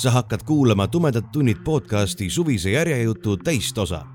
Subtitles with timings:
[0.00, 4.06] Sa hakkad kuulama Tumedad tunnid podcasti suvise järjejutu teist osa.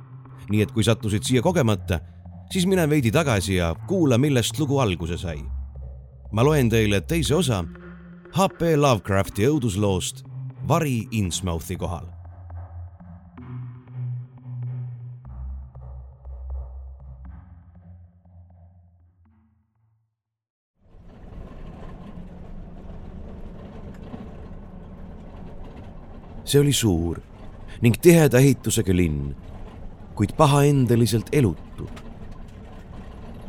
[0.49, 1.99] nii et kui sattusid siia kogemata,
[2.51, 5.45] siis mine veidi tagasi ja kuula, millest lugu alguse sai.
[6.31, 7.63] ma loen teile teise osa
[8.33, 10.23] HP Lovecrafti õudusloost
[10.67, 12.14] Vari Innsmouthi kohal.
[26.45, 27.19] See oli suur
[27.81, 29.33] ning tiheda ehitusega linn,
[30.15, 31.89] kuid pahaendeliselt elutu.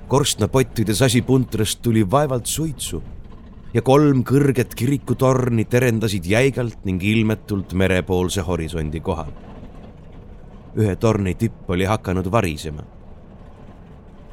[0.08, 3.03] korstnapottide sasipuntrast tuli vaevalt suitsu
[3.75, 9.33] ja kolm kõrget kirikutorni terendasid jäigalt ning ilmetult merepoolse horisondi kohal.
[10.77, 12.83] ühe torni tipp oli hakanud varisema.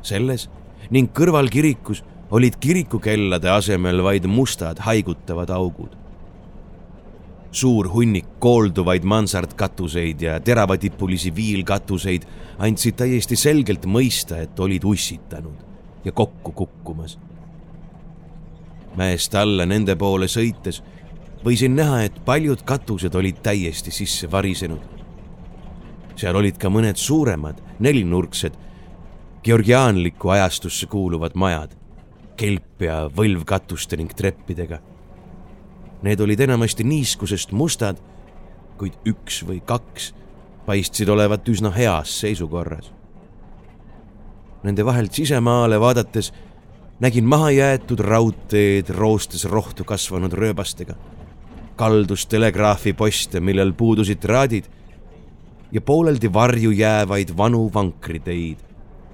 [0.02, 0.50] selles
[0.90, 6.03] ning kõrval kirikus olid kirikukellade asemel vaid mustad haigutavad augud
[7.54, 12.26] suur hunnik koolduvaid mansardkatuseid ja teravatippulisi viilkatuseid
[12.58, 15.62] andsid täiesti selgelt mõista, et olid ussitanud
[16.06, 17.20] ja kokku kukkumas.
[18.96, 20.84] mäest alla nende poole sõites
[21.46, 24.82] võisin näha, et paljud katused olid täiesti sisse varisenud.
[26.16, 28.54] seal olid ka mõned suuremad, nelinurksed,
[29.44, 31.76] georgiaanlikku ajastusse kuuluvad majad,
[32.38, 34.80] kelp ja võlvkatuste ning treppidega
[36.04, 38.00] Need olid enamasti niiskusest mustad,
[38.78, 40.12] kuid üks või kaks
[40.66, 42.92] paistsid olevat üsna heas seisukorras.
[44.64, 46.32] Nende vahelt sisemaale vaadates
[47.04, 50.96] nägin mahajäetud raudteed roostes rohtu kasvanud rööbastega,
[51.76, 54.70] kaldus telegraafiposte, millel puudusid traadid
[55.72, 58.58] ja pooleldi varju jäävaid vanu vankriteid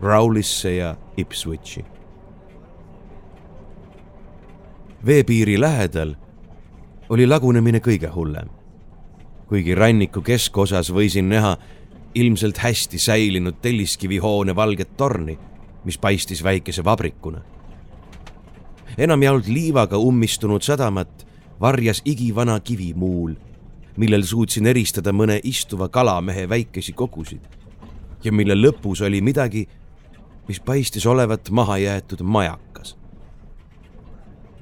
[0.02, 1.86] Rowlisse ja Ipswichi.
[5.06, 6.16] veepiiri lähedal
[7.10, 8.50] oli lagunemine kõige hullem.
[9.50, 11.56] kuigi ranniku keskosas võisin näha
[12.16, 15.40] ilmselt hästi säilinud telliskivihoone valget torni,
[15.84, 17.42] mis paistis väikese vabrikuna.
[18.98, 21.28] enamjaolt liivaga ummistunud sadamat
[21.62, 23.34] varjas igivana kivimuul,
[23.98, 27.42] millel suutsin eristada mõne istuva kalamehe väikesi kogusid
[28.24, 29.68] ja mille lõpus oli midagi,
[30.48, 32.99] mis paistis olevat mahajäetud majakas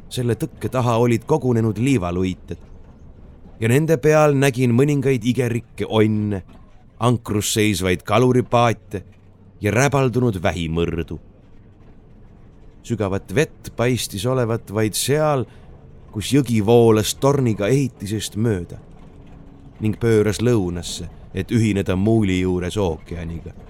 [0.09, 2.57] selle tõkke taha olid kogunenud liivaluited
[3.59, 6.43] ja nende peal nägin mõningaid igerikke onne,
[6.99, 9.03] ankrus seisvaid kaluripaate
[9.61, 11.19] ja räbaldunud vähimõrdu.
[12.83, 15.45] sügavat vett paistis olevat vaid seal,
[16.11, 18.77] kus jõgi voolas torniga ehitisest mööda
[19.79, 23.66] ning pööras lõunasse, et ühineda muuli juures ookeaniga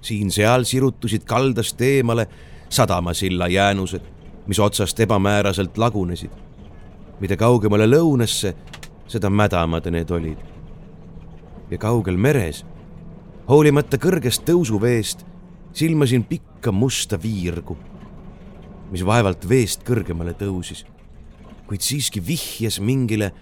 [0.00, 2.28] siin-seal sirutusid kaldast eemale
[2.68, 4.02] sadamasilla jäänused,
[4.46, 6.30] mis otsast ebamääraselt lagunesid.
[7.20, 8.54] mida kaugemale lõunasse,
[9.06, 10.38] seda mädamad need olid.
[11.70, 12.64] ja kaugel meres,
[13.48, 15.24] hoolimata kõrgest tõusuveest,
[15.72, 17.76] silmasin pikka musta viirgu,
[18.90, 20.84] mis vaevalt veest kõrgemale tõusis,
[21.66, 23.32] kuid siiski vihjas mingile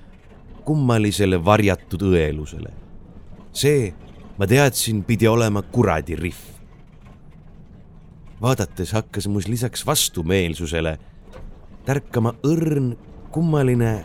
[0.64, 2.72] kummalisele varjatud õelusele.
[3.52, 3.94] see,
[4.38, 6.56] ma teadsin, pidi olema kuradi rihv
[8.42, 10.98] vaadates hakkas mus lisaks vastumeelsusele
[11.86, 12.96] tärkama õrn
[13.30, 14.04] kummaline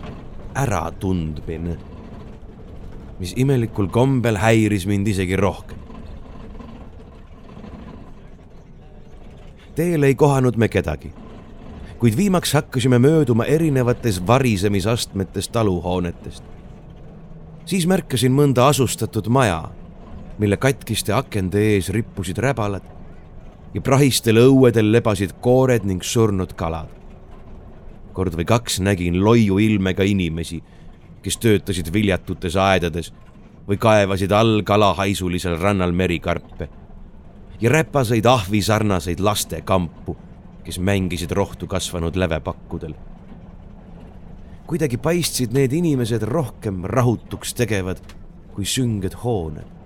[0.56, 1.78] äratundmine,
[3.20, 5.78] mis imelikul kombel häiris mind isegi rohkem.
[9.76, 11.14] teel ei kohanud me kedagi,
[12.00, 16.44] kuid viimaks hakkasime mööduma erinevates varisemisastmetes taluhoonetest.
[17.66, 19.70] siis märkasin mõnda asustatud maja,
[20.42, 22.86] mille katkiste akende ees rippusid räbalad
[23.76, 26.90] ja prahistel õuedel lebasid koored ning surnud kalad.
[28.14, 30.58] kord või kaks nägin loiu ilmega inimesi,
[31.24, 33.14] kes töötasid viljatutes aedades
[33.68, 36.68] või kaevasid all kalahaisulisel rannal merikarpe
[37.62, 40.18] ja räpaseid ahvi sarnaseid lastekampu,
[40.64, 42.94] kes mängisid rohtu kasvanud lävepakkudel.
[44.68, 48.00] kuidagi paistsid need inimesed rohkem rahutuks tegevad
[48.56, 49.81] kui sünged hooned,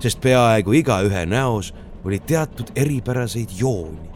[0.00, 1.72] sest peaaegu igaühe näos
[2.04, 4.10] oli teatud eripäraseid jooni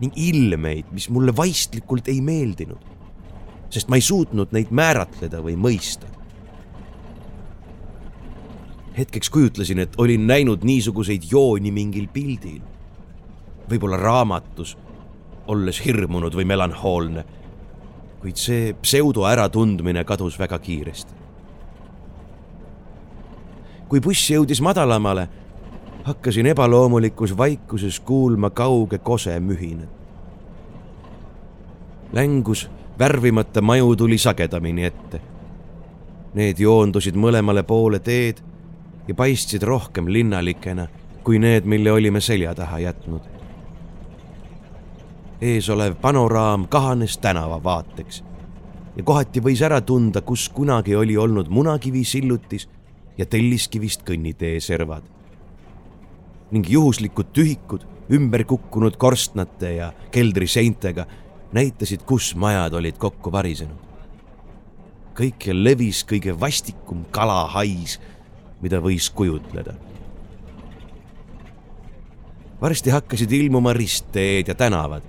[0.00, 2.78] ning ilmeid, mis mulle vaistlikult ei meeldinud.
[3.70, 6.06] sest ma ei suutnud neid määratleda või mõista.
[8.98, 12.62] hetkeks kujutlesin, et olin näinud niisuguseid jooni mingil pildil,
[13.70, 14.76] võib-olla raamatus,
[15.46, 17.24] olles hirmunud või melanhoolne,
[18.20, 21.14] kuid see pseudo äratundmine kadus väga kiiresti.
[23.88, 25.28] Kui buss jõudis madalamale,
[26.04, 29.88] hakkasin ebaloomulikus vaikuses kuulma kauge kose mühinat.
[32.12, 35.20] längus värvimata maju tuli sagedamini ette.
[36.34, 38.40] Need joondusid mõlemale poole teed
[39.08, 40.86] ja paistsid rohkem linnalikena
[41.24, 43.20] kui need, mille olime selja taha jätnud.
[45.40, 48.24] eesolev panoraam kahanes tänavavaateks
[48.96, 52.68] ja kohati võis ära tunda, kus kunagi oli olnud munakivi sillutis
[53.18, 55.02] ja telliskivist kõnnitee servad.
[56.50, 61.04] ning juhuslikud tühikud ümber kukkunud korstnate ja keldriseintega
[61.52, 63.84] näitasid, kus majad olid kokku varisenud.
[65.18, 67.98] kõikjal levis kõige vastikum kalahais,
[68.60, 69.74] mida võis kujutleda.
[72.60, 75.02] varsti hakkasid ilmuma ristteed ja tänavad.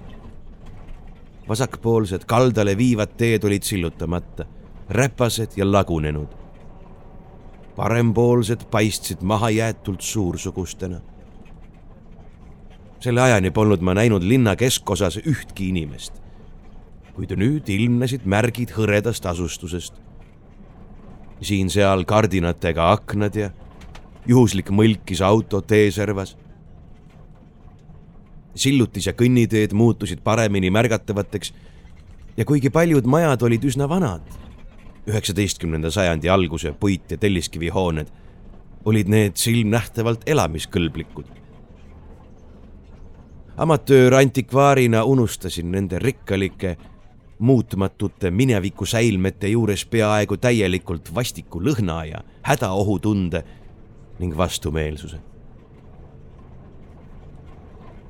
[1.48, 4.46] vasakpoolsed kaldale viivad teed olid sillutamata,
[4.90, 6.30] räpased ja lagunenud.
[7.80, 11.00] Parempoolsed paistsid mahajäetult suursugustena
[13.00, 16.20] selle ajani polnud ma näinud linna keskosas ühtki inimest
[17.20, 19.94] kuid nüüd ilmnesid märgid hõredast asustusest.
[21.44, 23.50] siin-seal kardinatega aknad ja
[24.28, 26.38] juhuslik mõlkis auto teeservas.
[28.56, 31.54] sillutis ja kõnniteed muutusid paremini märgatavateks
[32.38, 34.24] ja kuigi paljud majad olid üsna vanad,
[35.10, 38.08] üheksateistkümnenda sajandi alguse puit- ja telliskivihooned,
[38.86, 41.40] olid need silmnähtavalt elamiskõlblikud
[43.60, 46.78] amatöör antikvaarina unustasin nende rikkalike
[47.40, 53.44] muutmatute mineviku säilmete juures peaaegu täielikult vastiku lõhna ja hädaohutunde
[54.20, 55.20] ning vastumeelsuse.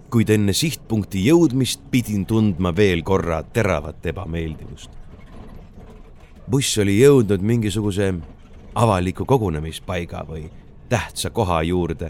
[0.09, 4.89] kuid enne sihtpunkti jõudmist pidin tundma veel korra teravat ebameeldivust.
[6.49, 8.13] Buss oli jõudnud mingisuguse
[8.75, 10.47] avaliku kogunemispaiga või
[10.89, 12.09] tähtsa koha juurde,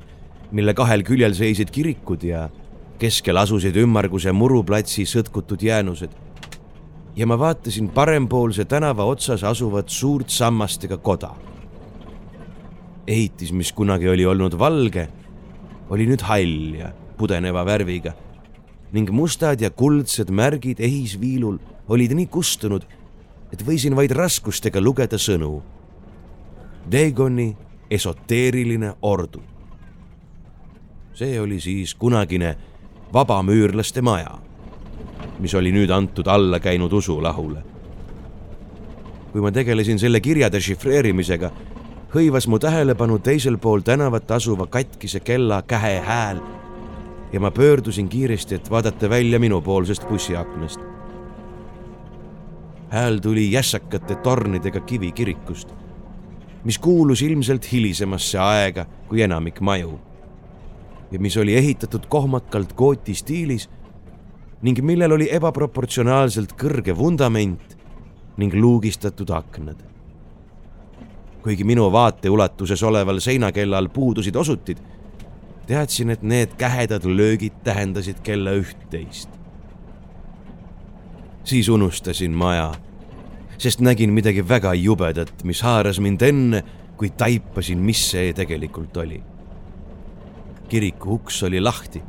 [0.51, 2.47] mille kahel küljel seisid kirikud ja
[2.99, 6.15] keskel asusid ümmarguse muruplatsi sõtkutud jäänused
[7.15, 11.35] ja ma vaatasin parempoolse tänava otsas asuvat suurt sammastega koda.
[13.07, 15.07] ehitis, mis kunagi oli olnud valge,
[15.89, 18.13] oli nüüd hall ja pudeneva värviga
[18.93, 21.57] ning mustad ja kuldsed märgid ehisviilul
[21.89, 22.85] olid nii kustunud,
[23.53, 25.61] et võisin vaid raskustega lugeda sõnu.
[26.91, 27.55] Dagoni
[27.89, 29.41] esoteeriline ordu.
[31.13, 32.55] see oli siis kunagine
[33.13, 34.37] vabamüürlaste maja
[35.39, 37.63] mis oli nüüd antud alla käinud usulahule.
[39.31, 41.51] kui ma tegelesin selle kirja dešifreerimisega,
[42.15, 46.41] hõivas mu tähelepanu teisel pool tänavat asuva katkise kella kähe hääl
[47.33, 50.88] ja ma pöördusin kiiresti, et vaadata välja minupoolsest bussiaknast.
[52.89, 55.73] Hääl tuli jässakate tornidega kivikirikust,
[56.63, 59.99] mis kuulus ilmselt hilisemasse aega kui enamik maju
[61.11, 63.69] ja mis oli ehitatud kohmakalt gooti stiilis
[64.61, 67.77] ning millel oli ebaproportsionaalselt kõrge vundament
[68.37, 69.77] ning luugistatud aknad.
[71.43, 74.77] kuigi minu vaateulatuses oleval seinakellal puudusid osutid,
[75.67, 79.29] teadsin, et need kähedad löögid tähendasid kella üht-teist.
[81.43, 82.73] siis unustasin maja,
[83.59, 86.63] sest nägin midagi väga jubedat, mis haaras mind enne,
[86.97, 89.21] kui taipasin, mis see tegelikult oli.
[90.69, 92.01] kiriku uks oli lahti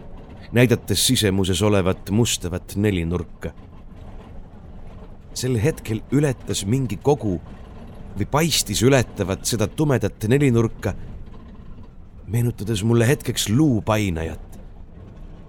[0.52, 3.52] näidates sisemuses olevat mustavat nelinurka.
[5.35, 7.37] sel hetkel ületas mingi kogu
[8.19, 10.95] või paistis ületavat seda tumedat nelinurka,
[12.26, 14.59] meenutades mulle hetkeks luupainajat.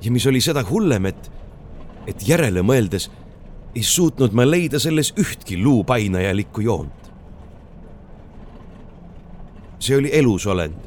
[0.02, 1.32] ja mis oli seda hullem, et,
[2.08, 3.10] et järele mõeldes
[3.76, 7.02] ei suutnud ma leida selles ühtki luupainajalikku joont.
[9.80, 10.78] see oli elusolend,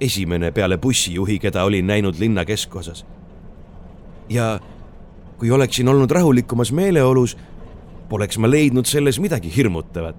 [0.00, 3.04] esimene peale bussijuhi, keda olin näinud linna keskosas
[4.28, 4.60] ja
[5.38, 7.36] kui oleksin olnud rahulikumas meeleolus,
[8.08, 10.16] poleks ma leidnud selles midagi hirmutavat.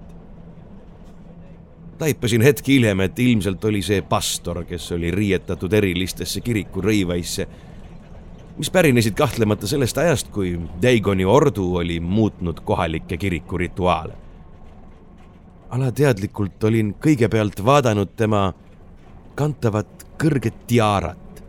[1.98, 7.48] taipasin hetk hiljem, et ilmselt oli see pastor, kes oli riietatud erilistesse kiriku rõivaisse,
[8.58, 14.12] mis pärinesid kahtlemata sellest ajast, kui Daigoni ordu oli muutnud kohalikke kiriku rituaale.
[15.70, 18.54] alateadlikult olin kõigepealt vaadanud tema
[19.34, 21.42] kantavat kõrget tiaarat,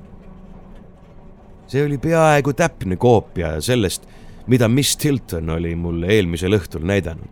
[1.67, 4.03] see oli peaaegu täpne koopia sellest,
[4.47, 7.31] mida Miss Tilton oli mulle eelmisel õhtul näidanud.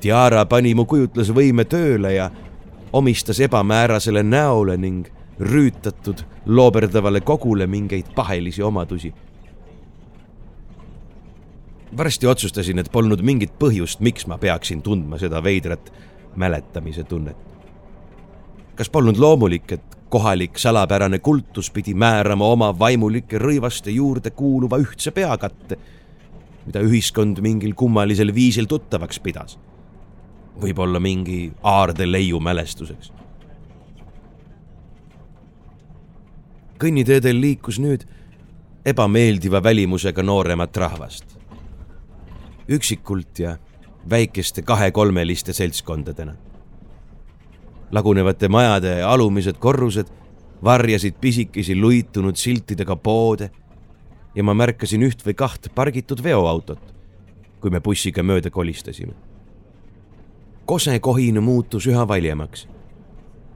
[0.00, 2.30] Tiara pani mu kujutlusvõime tööle ja
[2.92, 5.06] omistas ebamäärasele näole ning
[5.40, 9.14] rüütatud looberdavale kogule mingeid pahelisi omadusi.
[11.96, 15.92] varsti otsustasin, et polnud mingit põhjust, miks ma peaksin tundma seda veidrat
[16.36, 17.36] mäletamise tunnet.
[18.74, 25.10] kas polnud loomulik, et kohalik salapärane kultus pidi määrama oma vaimulike rõivaste juurde kuuluva ühtse
[25.10, 25.78] peakatte,
[26.66, 29.58] mida ühiskond mingil kummalisel viisil tuttavaks pidas
[30.60, 33.12] võib-olla mingi aarde leiu mälestuseks.
[36.80, 38.06] Kõnniteedel liikus nüüd
[38.84, 41.24] ebameeldiva välimusega nooremat rahvast.
[42.68, 43.56] üksikult ja
[44.10, 46.34] väikeste kahe-kolmeliste seltskondadena.
[47.92, 50.06] lagunevate majade alumised korrused
[50.64, 53.50] varjasid pisikesi luitunud siltidega poode
[54.34, 56.94] ja ma märkasin üht või kaht pargitud veoautot,
[57.60, 59.30] kui me bussiga mööda kolistasime
[60.70, 62.68] kosekohin muutus üha valjemaks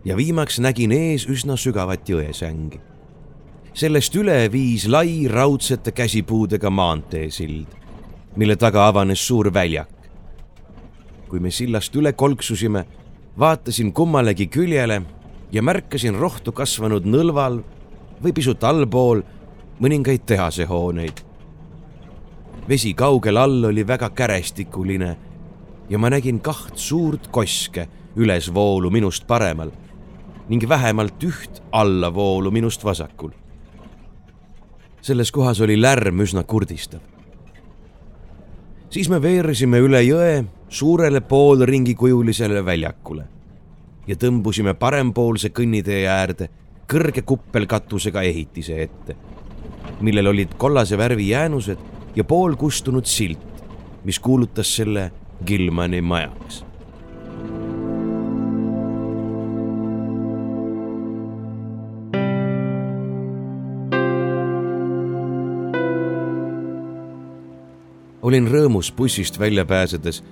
[0.05, 2.81] ja viimaks nägin ees üsna sügavat jõesängi.
[3.75, 7.67] Sellest üle viis lai raudsete käsipuudega maanteesild,
[8.37, 9.91] mille taga avanes suur väljak.
[11.29, 12.85] kui me sillast üle kolksusime,
[13.39, 15.03] vaatasin kummalegi küljele
[15.53, 17.59] ja märkasin rohtu kasvanud nõlval
[18.23, 19.23] või pisut allpool
[19.81, 21.25] mõningaid tehasehooneid.
[22.69, 25.17] vesi kaugel all oli väga kärestikuline
[25.91, 29.71] ja ma nägin kaht suurt koske ülesvoolu minust paremal
[30.49, 33.31] ning vähemalt üht allavoolu minust vasakul.
[35.05, 37.01] Selles kohas oli lärm üsna kurdistav.
[38.91, 43.25] siis me veeresime üle jõe suurele poolringikujulisele väljakule
[44.07, 46.49] ja tõmbusime parempoolse kõnnitee äärde
[46.89, 49.17] kõrge kuppelkatusega ehitise ette,
[50.01, 51.79] millel olid kollase värvi jäänused
[52.17, 53.45] ja poolkustunud silt,
[54.05, 55.11] mis kuulutas selle
[55.47, 56.65] Gilmani majaks.
[68.25, 70.23] Olin rõõmus bussist välja pääsedes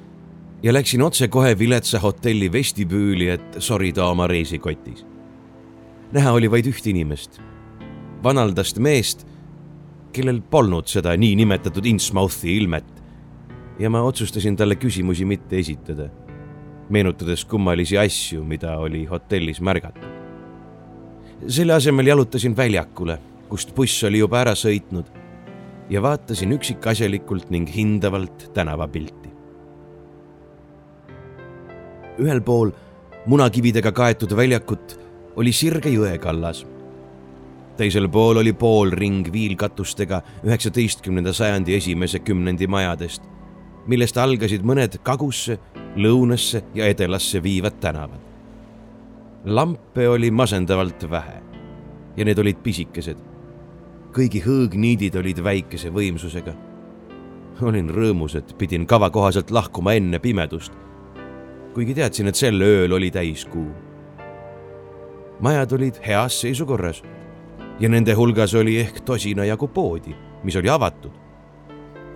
[0.62, 5.04] ja läksin otsekohe viletsa hotelli vestibüüli, et sorida oma reisikotis.
[6.12, 7.40] näha oli vaid üht inimest,
[8.24, 9.26] vanaldast meest,
[10.12, 13.02] kellel polnud seda niinimetatud Innsmouthi ilmet
[13.78, 16.08] ja ma otsustasin talle küsimusi mitte esitada,
[16.88, 20.06] meenutades kummalisi asju, mida oli hotellis märgata.
[21.48, 23.18] selle asemel jalutasin väljakule,
[23.48, 25.21] kust buss oli juba ära sõitnud
[25.92, 29.28] ja vaatasin üksikasjalikult ning hindavalt tänavapilti.
[32.22, 32.70] ühel pool
[33.26, 34.96] munakividega kaetud väljakut
[35.36, 36.64] oli sirge jõekallas.
[37.76, 43.22] teisel pool oli poolring viilkatustega üheksateistkümnenda sajandi esimese kümnendi majadest
[43.86, 45.58] millest algasid mõned kagusse,
[45.98, 48.20] lõunasse ja edelasse viivad tänavad.
[49.44, 51.42] lampe oli masendavalt vähe
[52.16, 53.16] ja need olid pisikesed.
[54.12, 56.54] Kõigi hõõgniidid olid väikese võimsusega.
[57.62, 60.72] olin rõõmus, et pidin kava kohaselt lahkuma enne pimedust,
[61.74, 63.70] kuigi teadsin, et sel ööl oli täiskuu.
[65.40, 67.02] majad olid heas seisukorras
[67.80, 70.14] ja nende hulgas oli ehk tosina jagu poodi,
[70.44, 71.22] mis oli avatud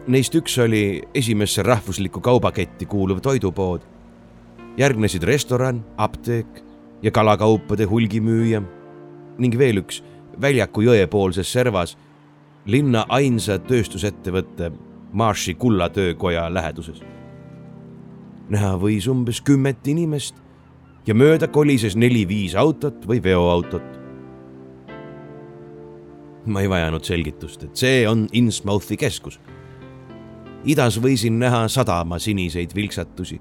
[0.07, 3.81] Neist üks oli esimesse rahvuslikku kaubaketti kuuluv toidupood.
[4.79, 6.47] järgnesid restoran, apteek
[7.03, 8.63] ja kalakaupade hulgimüüja
[9.39, 10.03] ning veel üks
[10.41, 11.97] väljaku jõepoolses servas
[12.67, 14.73] linna ainsa tööstusettevõtte
[15.13, 17.03] Marshi kullatöökoja läheduses.
[18.49, 20.35] näha võis umbes kümmet inimest
[21.07, 23.83] ja mööda kolises neli-viis autot või veoautot.
[26.47, 29.41] ma ei vajanud selgitust, et see on Innsmouthi keskus
[30.67, 33.41] idas võisin näha sadama siniseid vilksatusi,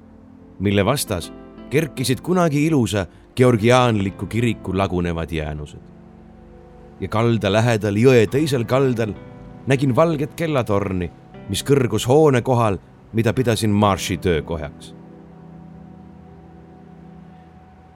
[0.60, 1.32] mille vastas
[1.70, 5.95] kerkisid kunagi ilusa georgiaanliku kiriku lagunevad jäänused.
[7.00, 9.14] Ja kalda lähedal jõe teisel kaldal
[9.68, 11.10] nägin valget kellatorni,
[11.50, 12.78] mis kõrgus hoone kohal,
[13.14, 14.94] mida pidasin Marshi töökojaks.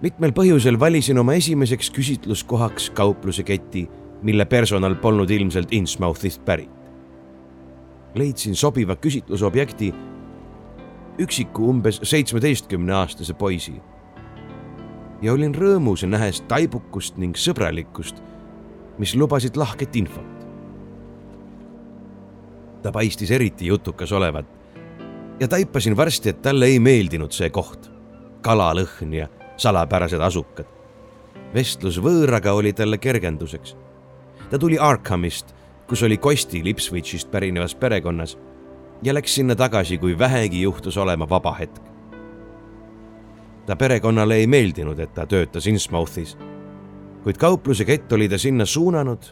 [0.02, 3.90] mitmel põhjusel valisin oma esimeseks küsitluskohaks kaupluse keti,
[4.24, 6.80] mille personal polnud ilmselt Innsmouthist pärit
[8.16, 9.94] leidsin sobiva küsitlusobjekti
[11.20, 13.82] üksiku umbes seitsmeteistkümne aastase poisi.
[15.22, 18.22] ja olin rõõmus, nähes taibukust ning sõbralikkust,
[19.00, 20.48] mis lubasid lahket infot.
[22.84, 24.46] ta paistis eriti jutukas olevat
[25.40, 27.92] ja taipasin varsti, et talle ei meeldinud see koht,
[28.42, 29.28] kalalõhn ja
[29.58, 30.66] salapärased asukad.
[31.54, 33.76] vestlus võõraga oli talle kergenduseks.
[34.50, 35.56] ta tuli Arkhamist
[35.90, 38.38] kus oli Kosti Lipswitchist pärinevas perekonnas
[39.04, 41.82] ja läks sinna tagasi, kui vähegi juhtus olema vaba hetk.
[43.66, 46.38] ta perekonnale ei meeldinud, et ta töötas Innsmouthis,
[47.30, 49.24] kuid kaupluse kett oli ta sinna suunanud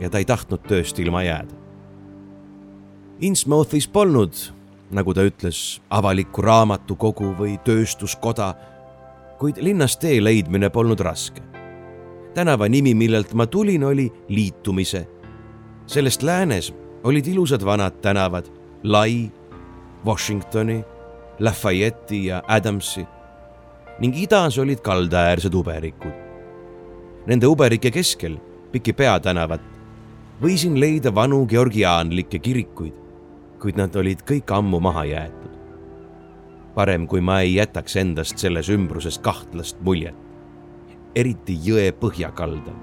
[0.00, 1.52] ja ta ei tahtnud tööst ilma jääda.
[3.20, 4.32] Innsmouthis polnud,
[4.96, 8.54] nagu ta ütles, avalikku raamatukogu või tööstuskoda,
[9.36, 11.42] kuid linnast tee leidmine polnud raske.
[12.34, 15.06] tänava nimi, millelt ma tulin, oli Liitumise.
[15.86, 16.72] sellest läänes
[17.04, 18.48] olid ilusad vanad tänavad,
[18.84, 19.30] Lai,
[20.06, 20.84] Washingtoni,
[21.38, 23.06] Lafayette'i ja Adamsi
[24.00, 26.27] ning idas olid kaldaäärsed uberikud.
[27.28, 28.38] Nende uberike keskel,
[28.72, 29.60] Piki peatänavat,
[30.40, 32.94] võisin leida vanu georgiaanlikke kirikuid,
[33.60, 35.54] kuid nad olid kõik ammu maha jäetud.
[36.74, 40.14] parem, kui ma ei jätaks endast selles ümbruses kahtlast muljet,
[41.14, 42.76] eriti jõe põhjakaldal,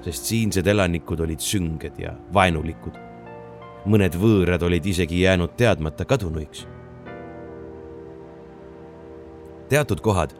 [0.00, 2.98] sest siinsed elanikud olid sünged ja vaenulikud.
[3.86, 6.66] mõned võõrad olid isegi jäänud teadmata kadunuiks
[9.72, 10.34] teatud kohad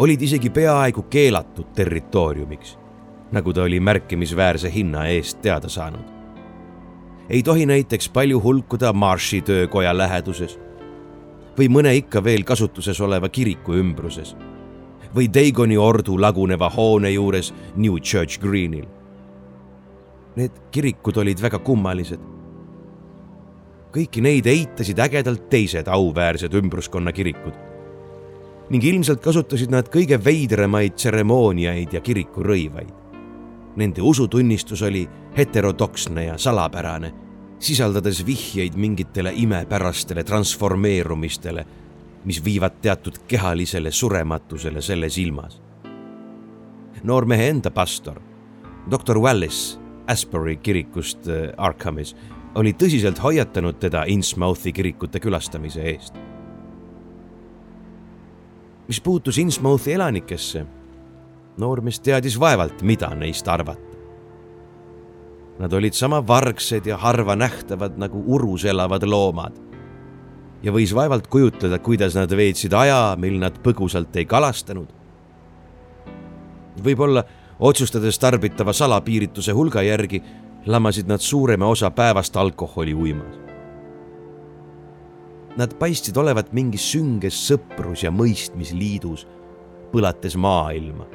[0.00, 2.78] olid isegi peaaegu keelatud territooriumiks,
[3.32, 6.04] nagu ta oli märkimisväärse hinna eest teada saanud.
[7.28, 10.58] ei tohi näiteks palju hulkuda Marshi töökoja läheduses
[11.58, 14.36] või mõne ikka veel kasutuses oleva kiriku ümbruses
[15.14, 18.86] või Dagoni ordu laguneva hoone juures New Church Greenil.
[20.36, 22.20] Need kirikud olid väga kummalised.
[23.92, 27.69] kõiki neid eitasid ägedalt teised auväärsed ümbruskonna kirikud
[28.70, 32.92] ning ilmselt kasutasid nad kõige veidramaid tseremooniaid ja kirikurõivaid.
[33.76, 35.02] Nende usutunnistus oli
[35.36, 37.12] heterodoksne ja salapärane,
[37.58, 41.66] sisaldades vihjeid mingitele imepärastele transformeerumistele,
[42.24, 45.60] mis viivad teatud kehalisele surematusele selles ilmas.
[47.02, 48.20] noormehe enda pastor,
[48.90, 52.16] doktor Wallis Asbury kirikust äh, Arkhamis
[52.54, 56.29] oli tõsiselt hoiatanud teda Innsmouthi kirikute külastamise eest
[58.90, 60.64] mis puutus Innsmouthi elanikesse,
[61.62, 63.98] noormees teadis vaevalt, mida neist arvata.
[65.60, 69.52] Nad olid sama vargsed ja harva nähtavad nagu urus elavad loomad.
[70.62, 74.88] ja võis vaevalt kujutleda, kuidas nad veetsid aja, mil nad põgusalt ei kalastanud.
[76.84, 77.24] võib-olla
[77.58, 80.22] otsustades tarbitava salapiirituse hulga järgi,
[80.66, 83.49] lamasid nad suurema osa päevast alkoholi uimas
[85.60, 89.26] Nad paistsid olevat mingis sünges sõprus- ja mõistmisliidus,
[89.92, 91.06] põlates maailma.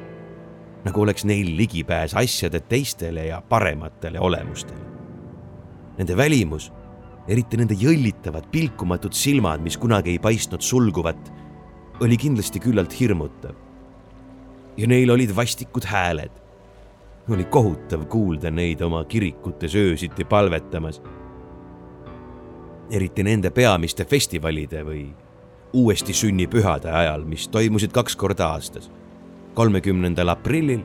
[0.86, 4.84] nagu oleks neil ligipääs asjade teistele ja parematele olemustele.
[5.98, 6.70] Nende välimus,
[7.26, 11.32] eriti nende jõllitavad pilkumatud silmad, mis kunagi ei paistnud sulguvat,
[12.00, 13.54] oli kindlasti küllalt hirmutav.
[14.76, 16.30] ja neil olid vastikud hääled.
[17.28, 21.00] oli kohutav kuulda neid oma kirikutes öösiti palvetamas
[22.90, 25.06] eriti nende peamiste festivalide või
[25.76, 28.90] uuesti sünnipühade ajal, mis toimusid kaks korda aastas,
[29.54, 30.82] kolmekümnendal aprillil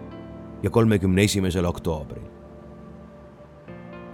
[0.64, 2.24] ja kolmekümne esimesel oktoobril.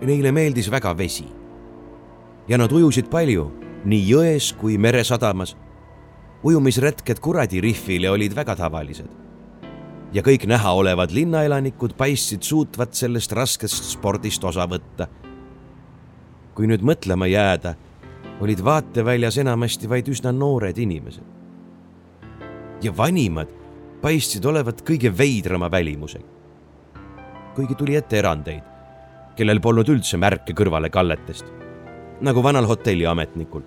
[0.01, 1.25] Neile meeldis väga vesi
[2.47, 3.47] ja nad ujusid palju
[3.85, 5.55] nii jões kui meresadamas.
[6.43, 9.07] ujumisretked Kuradi rihvile olid väga tavalised
[10.13, 15.07] ja kõik näha olevad linnaelanikud paistsid suutvat sellest raskest spordist osa võtta
[16.57, 17.75] kui nüüd mõtlema jääda,
[18.41, 21.35] olid vaateväljas enamasti vaid üsna noored inimesed.
[22.81, 23.49] ja vanimad
[24.01, 26.25] paistsid olevat kõige veidrama välimusega.
[27.55, 28.63] kuigi tuli ette erandeid,
[29.35, 31.45] kellel polnud üldse märke kõrvalekalletest,
[32.21, 33.61] nagu vanal hotelliametnikul.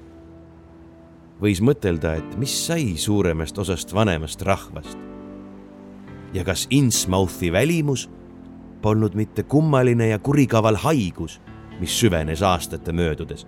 [1.41, 4.99] võis mõtelda, et mis sai suuremast osast vanemast rahvast.
[6.33, 8.11] ja kas Innsmouthi välimus
[8.83, 11.41] polnud mitte kummaline ja kurikaval haigus
[11.81, 13.47] mis süvenes aastate möödudes.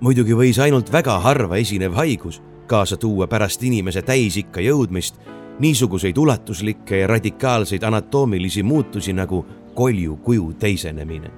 [0.00, 5.16] muidugi võis ainult väga harva esinev haigus kaasa tuua pärast inimese täisikka jõudmist
[5.58, 11.30] niisuguseid ulatuslikke ja radikaalseid anatoomilisi muutusi nagu koljukuju teisenemine.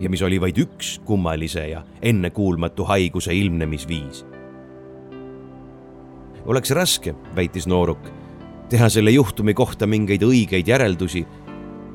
[0.00, 4.26] ja mis oli vaid üks kummalise ja ennekuulmatu haiguse ilmnemisviis.
[6.46, 8.10] oleks raske, väitis nooruk,
[8.68, 11.26] teha selle juhtumi kohta mingeid õigeid järeldusi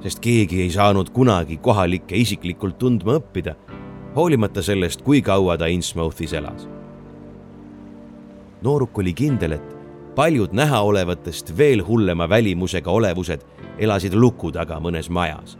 [0.03, 3.55] sest keegi ei saanud kunagi kohalikke isiklikult tundma õppida,
[4.15, 6.67] hoolimata sellest, kui kaua ta Innsmouthis elas.
[8.61, 9.75] nooruk oli kindel, et
[10.15, 13.43] paljud nähaolevatest veel hullema välimusega olevused
[13.77, 15.57] elasid luku taga mõnes majas.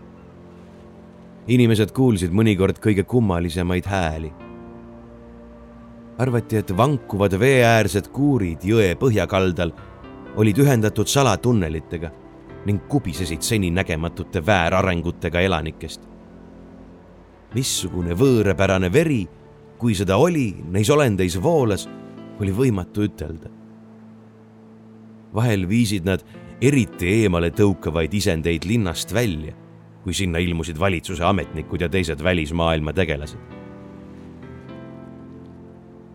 [1.48, 4.34] inimesed kuulsid mõnikord kõige kummalisemaid hääli.
[6.18, 9.72] arvati, et vankuvad veeäärsed kuurid jõe põhjakaldal
[10.36, 12.12] olid ühendatud salatunnelitega
[12.66, 16.02] ning kubisesid seninägematute väärarengutega elanikest.
[17.56, 19.28] missugune võõrapärane veri,
[19.78, 21.88] kui seda oli, neis olendeis voolas,
[22.40, 23.50] oli võimatu ütelda.
[25.34, 26.24] vahel viisid nad
[26.62, 29.54] eriti eemale tõukavaid isendeid linnast välja,
[30.04, 33.40] kui sinna ilmusid valitsuse ametnikud ja teised välismaailma tegelased.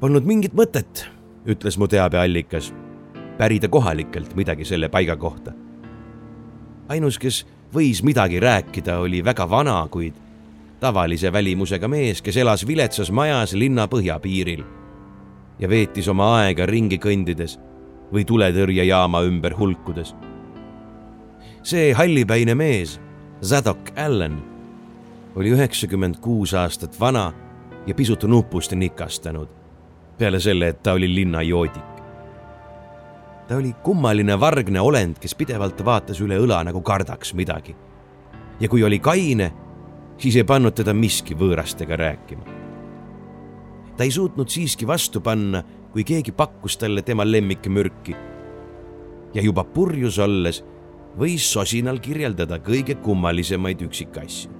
[0.00, 1.07] Polnud mingit mõtet,
[1.46, 2.72] ütles mu teabeallikas,
[3.38, 5.54] pärida kohalikelt midagi selle paiga kohta.
[6.88, 7.44] Ainus, kes
[7.75, 10.14] võis midagi rääkida, oli väga vana, kuid
[10.81, 14.64] tavalise välimusega mees, kes elas viletsas majas linna põhjapiiril
[15.59, 17.57] ja veetis oma aega ringi kõndides
[18.12, 20.14] või tuletõrjejaama ümber hulkudes.
[21.62, 23.01] see hallipäine mees,
[23.42, 24.42] Zadok Allan,
[25.37, 27.33] oli üheksakümmend kuus aastat vana
[27.87, 29.49] ja pisut nupust nikastanud,
[30.18, 31.93] peale selle, et ta oli linnajoodik.
[33.48, 37.76] Ta oli kummaline vargne olend, kes pidevalt vaatas üle õla nagu kardaks midagi.
[38.61, 39.52] ja kui oli kaine,
[40.18, 42.64] siis ei pannud teda miski võõrastega rääkima
[43.96, 48.16] ta ei suutnud siiski vastu panna, kui keegi pakkus talle tema lemmikmürki.
[49.35, 50.61] ja juba purjus olles
[51.18, 54.50] võis sosinal kirjeldada kõige kummalisemaid üksikasju.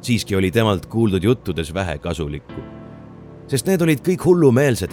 [0.00, 2.62] siiski oli temalt kuuldud juttudes vähe kasulikku,
[3.46, 4.92] sest need olid kõik hullumeelsed,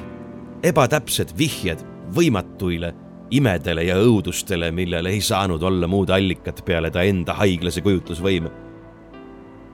[0.63, 1.83] ebatäpsed vihjed
[2.15, 2.93] võimatuile
[3.31, 8.51] imedele ja õudustele, millel ei saanud olla muud allikat peale ta enda haiglase kujutlusvõime.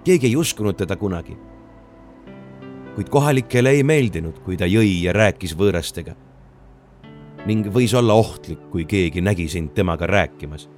[0.04, 1.38] keegi ei uskunud teda kunagi
[3.00, 6.16] kuid kohalikele ei meeldinud, kui ta jõi ja rääkis võõrastega.
[7.48, 10.70] ning võis olla ohtlik, kui keegi nägi sind temaga rääkimas.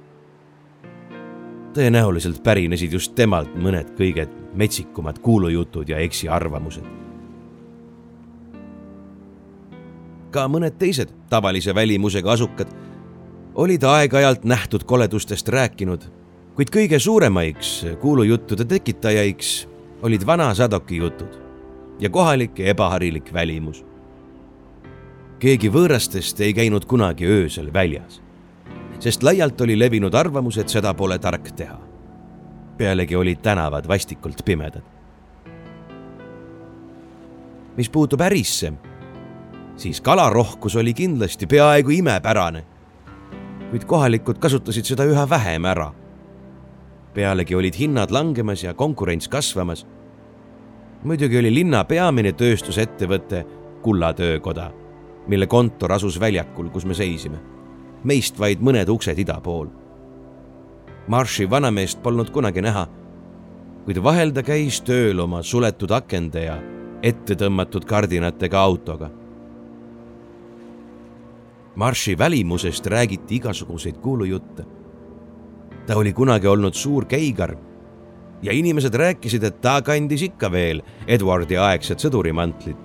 [1.74, 7.01] tõenäoliselt pärinesid just temalt mõned kõige metsikumad kuulujutud ja eksiarvamused.
[10.32, 12.72] Ka mõned teised tavalise välimusega asukad
[13.54, 16.04] olid aeg-ajalt nähtud koledustest rääkinud,
[16.56, 19.52] kuid kõige suuremaiks kuulujuttude tekitajaiks
[20.02, 21.36] olid vana Sadoki jutud
[22.00, 23.84] ja kohalik ebaharilik välimus.
[25.38, 28.20] keegi võõrastest ei käinud kunagi öösel väljas,
[28.98, 31.78] sest laialt oli levinud arvamus, et seda pole tark teha.
[32.76, 34.82] pealegi olid tänavad vastikult pimedad.
[37.76, 38.72] mis puutub ärisse,
[39.82, 42.62] siis kalarohkus oli kindlasti peaaegu imepärane,
[43.70, 45.90] kuid kohalikud kasutasid seda üha vähem ära
[47.12, 49.84] pealegi olid hinnad langemas ja konkurents kasvamas
[51.04, 53.44] muidugi oli linna peamine tööstusettevõte
[53.82, 54.68] Kullatöökoda,
[55.26, 57.40] mille kontor asus väljakul, kus me seisime.
[58.04, 59.68] meist vaid mõned uksed ida pool.
[61.08, 62.86] Marshi vanameest polnud kunagi näha,
[63.84, 66.56] kuid vahel ta käis tööl oma suletud akende ja
[67.02, 69.10] ette tõmmatud kardinatega autoga.
[71.76, 74.64] Marshi välimusest räägiti igasuguseid kuulujutte.
[75.86, 77.56] ta oli kunagi olnud suur keigar
[78.42, 82.76] ja inimesed rääkisid, et ta kandis ikka veel Edwardi aegset sõdurimantlit,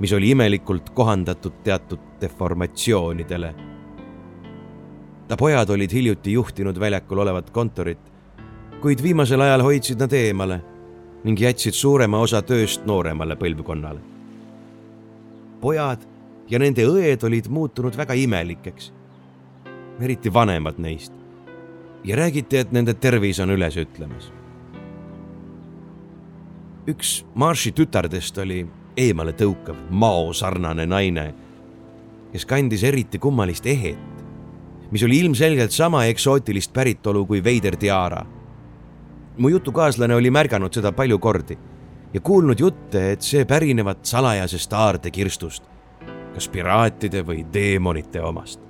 [0.00, 3.54] mis oli imelikult kohandatud teatud deformatsioonidele.
[5.28, 8.12] ta pojad olid hiljuti juhtinud väljakul olevat kontorit,
[8.80, 10.62] kuid viimasel ajal hoidsid nad eemale
[11.24, 14.00] ning jätsid suurema osa tööst nooremale põlvkonnale.
[15.60, 15.98] pojad
[16.50, 18.90] ja nende õed olid muutunud väga imelikeks,
[20.00, 21.12] eriti vanemad neist.
[22.04, 24.30] Ja räägiti, et nende tervis on üles ütlemas.
[26.88, 28.62] Üks Marshi tütardest oli
[28.96, 31.26] eemale tõukav maosarnane naine,
[32.32, 34.00] kes kandis eriti kummalist ehet,
[34.90, 38.24] mis oli ilmselgelt sama eksootilist päritolu kui veider tiara.
[39.38, 41.56] mu jutukaaslane oli märganud seda palju kordi
[42.14, 45.62] ja kuulnud jutte, et see pärinevat salajasest aardekirstust,
[46.34, 48.60] kas piraatide või teemonite omast.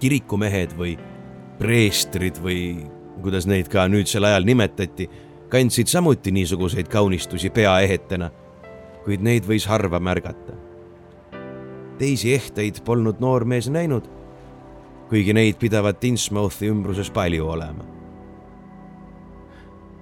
[0.00, 0.98] kirikumehed või
[1.58, 2.86] preestrid või
[3.22, 5.08] kuidas neid ka nüüdsel ajal nimetati
[5.48, 8.30] kandsid samuti niisuguseid kaunistusi peaehetena,
[9.04, 10.52] kuid neid võis harva märgata.
[11.98, 14.04] teisi ehteid polnud noor mees näinud,
[15.08, 17.84] kuigi neid pidavat Innsmouthi ümbruses palju olema.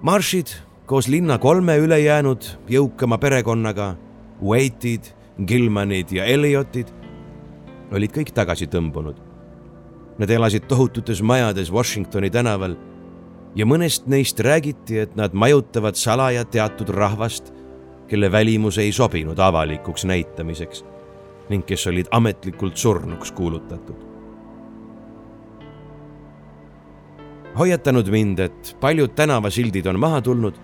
[0.02, 0.48] maršid
[0.86, 3.96] koos linna kolme ülejäänud jõukama perekonnaga,
[4.42, 5.14] Waite'id,
[5.46, 6.88] Gilmanid ja Elliottid,
[7.92, 9.18] olid kõik tagasi tõmbunud.
[10.18, 12.76] Nad elasid tohututes majades Washingtoni tänaval
[13.54, 17.50] ja mõnest neist räägiti, et nad majutavad salaja teatud rahvast,
[18.08, 20.84] kelle välimus ei sobinud avalikuks näitamiseks
[21.50, 24.14] ning kes olid ametlikult surnuks kuulutatud.
[27.58, 30.54] hoiatanud mind, et paljud tänavasildid on maha tulnud,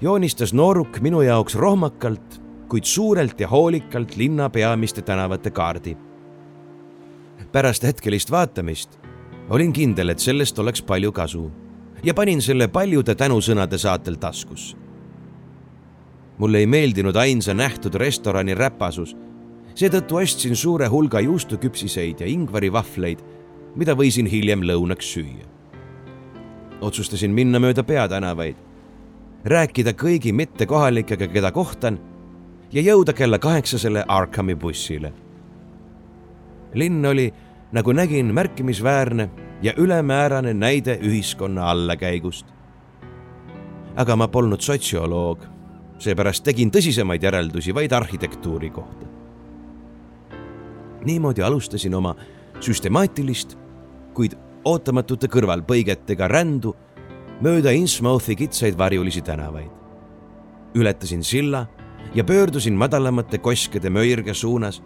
[0.00, 5.96] joonistas nooruk minu jaoks rohmakalt, kuid suurelt ja hoolikalt linna peamiste tänavate kaardi.
[7.52, 8.98] pärast hetkelist vaatamist
[9.48, 11.50] olin kindel, et sellest oleks palju kasu
[12.02, 14.76] ja panin selle paljude tänusõnade saatel taskusse.
[16.38, 19.16] mulle ei meeldinud ainsa nähtud restorani räpasus,
[19.74, 23.18] seetõttu ostsin suure hulga juustuküpsiseid ja ingverivahvleid,
[23.76, 25.46] mida võisin hiljem lõunaks süüa.
[26.80, 28.56] otsustasin minna mööda peatänavaid,
[29.44, 31.98] rääkida kõigi mittekohalikega, keda kohtan
[32.74, 35.12] ja jõuda kella kaheksasele Arkhami bussile.
[36.74, 37.32] linn oli,
[37.72, 39.30] nagu nägin, märkimisväärne
[39.62, 42.46] ja ülemäärane näide ühiskonna allakäigust.
[43.96, 45.38] aga ma polnud sotsioloog,
[45.98, 49.14] seepärast tegin tõsisemaid järeldusi vaid arhitektuuri kohta
[51.04, 52.14] niimoodi alustasin oma
[52.60, 53.58] süstemaatilist,
[54.14, 56.74] kuid ootamatute kõrvalpõigetega rändu
[57.44, 59.70] mööda Innsmouthi kitsaid varjulisi tänavaid.
[60.74, 61.66] ületasin silla
[62.14, 64.82] ja pöördusin madalamate koskede möirge suunas.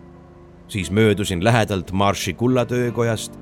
[0.68, 3.38] siis möödusin lähedalt Marshi kullatöökojast,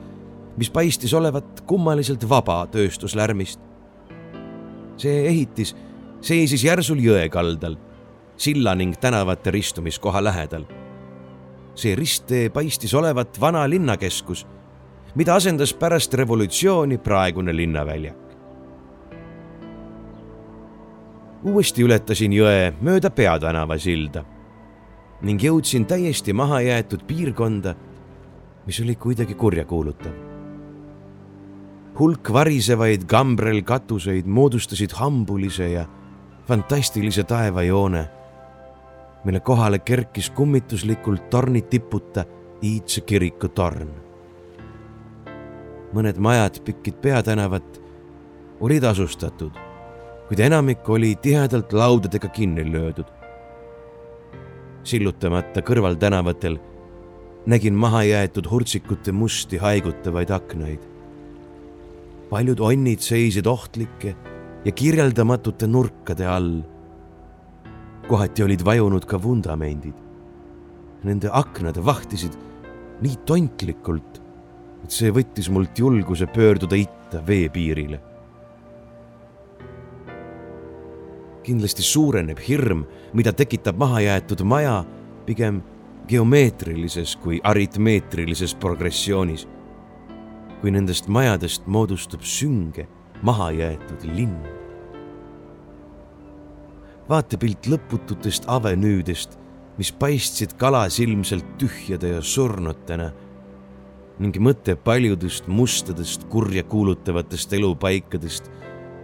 [0.57, 3.61] mis paistis olevat kummaliselt vaba tööstuslärmist.
[4.97, 5.77] see ehitis
[6.21, 7.77] seisis järsul jõe kaldal,
[8.37, 10.65] silla ning tänavate ristumiskoha lähedal
[11.77, 14.47] see risttee paistis olevat vana linnakeskus,
[15.15, 18.26] mida asendas pärast revolutsiooni praegune linnaväljak.
[21.45, 24.25] Uuesti ületasin jõe mööda Peatänava silda
[25.27, 27.75] ning jõudsin täiesti mahajäetud piirkonda,
[28.67, 30.13] mis oli kuidagi kurjakuulutav.
[31.99, 35.87] hulk varisevaid kambrel katuseid moodustasid hambulise ja
[36.49, 38.09] fantastilise taevajoone
[39.27, 42.25] mille kohale kerkis kummituslikult torni tiputa
[42.63, 43.89] iidse kiriku torn.
[45.95, 47.81] mõned majad pikid peatänavat
[48.61, 49.51] olid asustatud,
[50.29, 53.07] kuid enamik oli tihedalt laudadega kinni löödud.
[54.87, 56.59] sillutamata kõrvaltänavatel
[57.47, 60.81] nägin mahajäetud hurtsikute musti haigutavaid aknaid.
[62.31, 64.17] paljud onnid seisid ohtlike
[64.65, 66.63] ja kirjeldamatute nurkade all
[68.09, 69.95] kohati olid vajunud ka vundamendid.
[71.07, 72.35] Nende aknad vahtisid
[73.03, 74.21] nii tontlikult,
[74.85, 78.01] et see võttis mult julguse pöörduda itta veepiirile.
[81.47, 84.81] Kindlasti suureneb hirm, mida tekitab mahajäetud maja
[85.27, 85.63] pigem
[86.09, 89.49] geomeetrilises kui aritmeetrilises progressioonis.
[90.61, 92.89] kui nendest majadest moodustub sünge
[93.23, 94.57] mahajäetud linn
[97.09, 99.37] vaatepilt lõpututest avenüüdest,
[99.79, 103.13] mis paistsid kalasilmselt tühjade ja surnutena
[104.19, 108.49] ning mõte paljudest mustadest kurja kuulutavatest elupaikadest,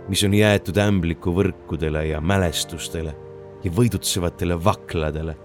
[0.09, 3.15] mis on jäetud ämblikuvõrkudele ja mälestustele
[3.65, 5.37] ja võidutsevatele vakladele,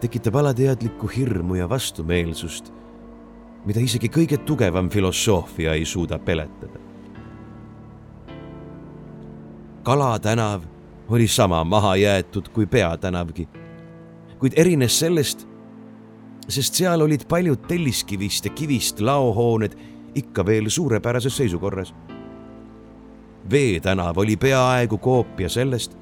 [0.00, 2.72] tekitab alateadlikku hirmu ja vastumeelsust,
[3.66, 6.80] mida isegi kõige tugevam filosoofia ei suuda peletada.
[9.82, 10.62] Kala tänav
[11.08, 13.48] oli sama maha jäetud kui peatänavgi,
[14.38, 15.46] kuid erines sellest,
[16.48, 19.74] sest seal olid paljud telliskivist ja kivist laohooned
[20.14, 21.94] ikka veel suurepärases seisukorras.
[23.50, 25.98] Veetänav oli peaaegu koopia sellest,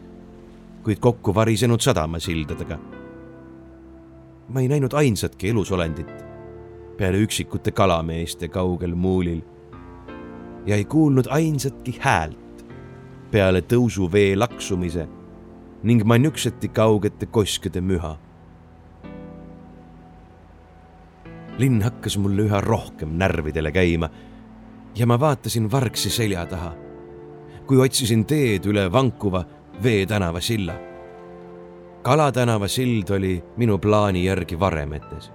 [0.83, 2.79] kuid kokku varisenud sadamasildadega.
[4.49, 6.25] ma ei näinud ainsatki elusolendit
[6.99, 9.41] peale üksikute kalameeste kaugel muulil
[10.67, 12.65] ja ei kuulnud ainsatki häält
[13.31, 15.07] peale tõusuvee laksumise
[15.83, 18.19] ning ma nükseti kaugete koskede müha.
[21.59, 24.09] linn hakkas mulle üha rohkem närvidele käima
[24.97, 26.73] ja ma vaatasin vargsi selja taha,
[27.71, 29.45] kui otsisin teed üle vankuva
[29.83, 30.75] Vee tänava silla.
[32.03, 35.31] Kala tänava sild oli minu plaani järgi varem etes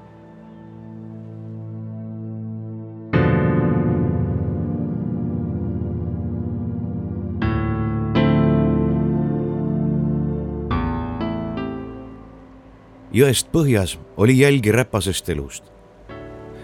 [13.16, 15.64] jõest põhjas oli jälgi räpasest elust.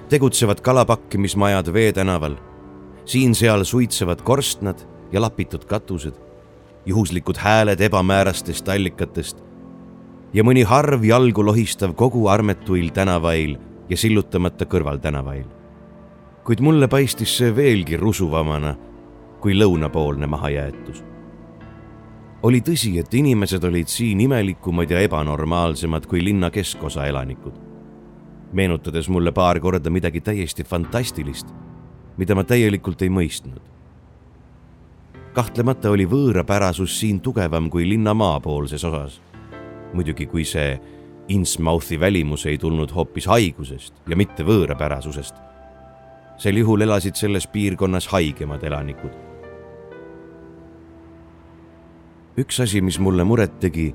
[0.10, 2.36] tegutsevad kalapakkimismajad Vee tänaval,
[3.06, 6.16] siin-seal suitsevad korstnad ja lapitud katused,
[6.86, 9.44] juhuslikud hääled ebamäärastest allikatest
[10.34, 13.58] ja mõni harv jalgu lohistav kogu armetuil tänavail
[13.90, 15.46] ja sillutamata kõrvaltänavail.
[16.44, 18.76] kuid mulle paistis see veelgi rusuvamana
[19.42, 21.04] kui lõunapoolne mahajäetus
[22.44, 27.54] oli tõsi, et inimesed olid siin imelikumad ja ebanormaalsemad kui linna keskosa elanikud.
[28.52, 31.48] meenutades mulle paar korda midagi täiesti fantastilist,
[32.18, 33.71] mida ma täielikult ei mõistnud.
[35.34, 39.22] Kahtlemata oli võõrapärasus siin tugevam kui linna maapoolses osas.
[39.94, 40.80] muidugi, kui see
[41.28, 45.36] Innsmouthi välimus ei tulnud hoopis haigusest ja mitte võõrapärasusest.
[46.38, 49.32] sel juhul elasid selles piirkonnas haigemad elanikud
[52.42, 53.92] üks asi, mis mulle muret tegi,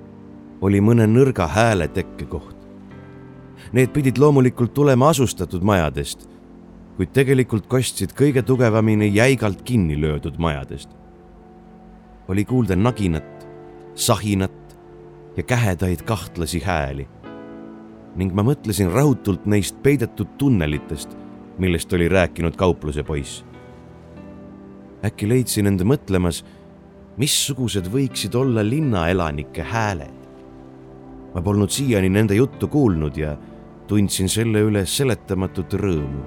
[0.65, 2.55] oli mõne nõrga hääle tekkekoht.
[3.73, 6.29] need pidid loomulikult tulema asustatud majadest,
[6.97, 10.96] kuid tegelikult kostsid kõige tugevamini jäigalt kinni löödud majadest.
[12.29, 13.49] Oli kuulda naginat,
[13.95, 14.79] sahinat
[15.37, 17.09] ja kähedaid kahtlasi hääli.
[18.17, 21.17] ning ma mõtlesin rahutult neist peidetud tunnelitest,
[21.59, 23.45] millest oli rääkinud kaupluse poiss.
[25.05, 26.45] äkki leidsin end mõtlemas,
[27.17, 30.17] missugused võiksid olla linnaelanike hääled
[31.37, 33.35] ma polnud siiani nende juttu kuulnud ja
[33.87, 36.23] tundsin selle üle seletamatut rõõmu.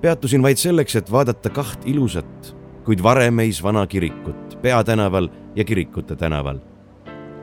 [0.00, 6.58] peatusin vaid selleks, et vaadata kaht ilusat, kuid varemeis vana kirikut Peatänaval ja Kirikute tänaval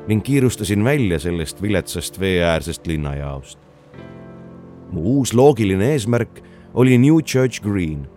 [0.08, 3.60] ning kiirustasin välja sellest viletsast veeäärsest linnajaost.
[4.92, 8.08] mu uus loogiline eesmärk oli New Church Green,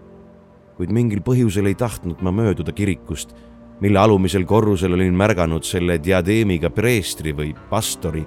[0.76, 3.34] kuid mingil põhjusel ei tahtnud ma mööduda kirikust
[3.80, 8.24] mille alumisel korrusel olin märganud selle diadeemiga preestri või pastori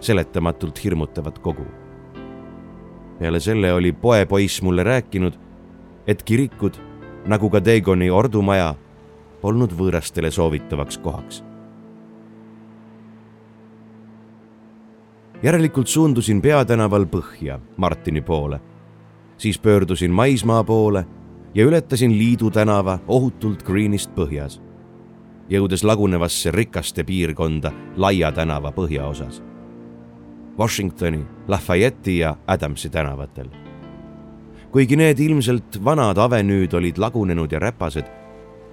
[0.00, 1.66] seletamatult hirmutavat kogu.
[3.18, 5.32] peale selle oli poepoiss mulle rääkinud,
[6.06, 6.74] et kirikud,
[7.26, 8.74] nagu ka Degoni ordumaja,
[9.40, 11.44] polnud võõrastele soovitavaks kohaks.
[15.42, 18.60] järelikult suundusin peatänaval põhja Martini poole,
[19.36, 21.06] siis pöördusin maismaa poole
[21.54, 24.60] ja ületasin Liidu tänava ohutult Greenist põhjas
[25.52, 29.42] jõudes lagunevasse rikaste piirkonda Laia tänava põhjaosas.
[30.58, 33.61] Washingtoni, Lafayette'i ja Adamsi tänavatel.
[34.72, 38.06] Kuigi need ilmselt vanad avenüüd olid lagunenud ja räpased,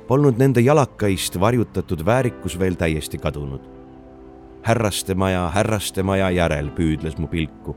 [0.08, 3.62] polnud nende jalakaist varjutatud väärikus veel täiesti kadunud.
[4.64, 7.76] härraste maja härraste maja järel püüdles mu pilku.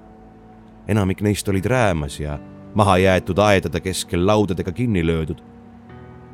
[0.89, 2.39] enamik neist olid räämas ja
[2.75, 5.43] mahajäetud aedade keskel laudadega kinni löödud